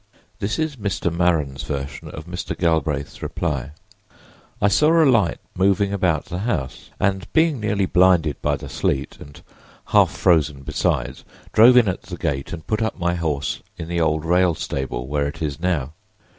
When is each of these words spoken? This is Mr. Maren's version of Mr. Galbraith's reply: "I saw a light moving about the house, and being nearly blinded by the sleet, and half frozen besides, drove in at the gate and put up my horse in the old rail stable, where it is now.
This 0.39 0.57
is 0.57 0.77
Mr. 0.77 1.13
Maren's 1.13 1.61
version 1.61 2.09
of 2.09 2.25
Mr. 2.25 2.57
Galbraith's 2.57 3.21
reply: 3.21 3.69
"I 4.59 4.67
saw 4.67 5.03
a 5.03 5.05
light 5.05 5.37
moving 5.55 5.93
about 5.93 6.25
the 6.25 6.39
house, 6.39 6.89
and 6.99 7.31
being 7.33 7.59
nearly 7.59 7.85
blinded 7.85 8.41
by 8.41 8.55
the 8.55 8.67
sleet, 8.67 9.17
and 9.19 9.39
half 9.89 10.09
frozen 10.09 10.63
besides, 10.63 11.23
drove 11.53 11.77
in 11.77 11.87
at 11.87 12.01
the 12.01 12.17
gate 12.17 12.51
and 12.51 12.65
put 12.65 12.81
up 12.81 12.97
my 12.97 13.13
horse 13.13 13.61
in 13.77 13.87
the 13.87 14.01
old 14.01 14.25
rail 14.25 14.55
stable, 14.55 15.05
where 15.07 15.27
it 15.27 15.39
is 15.39 15.59
now. 15.59 15.93